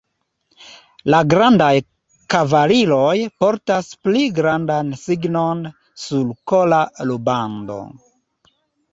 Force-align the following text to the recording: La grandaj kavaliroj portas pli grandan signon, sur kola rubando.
La 1.13 1.17
grandaj 1.31 1.73
kavaliroj 2.33 3.11
portas 3.43 3.89
pli 4.05 4.23
grandan 4.39 4.89
signon, 5.01 5.61
sur 6.05 6.31
kola 6.53 6.81
rubando. 7.11 7.77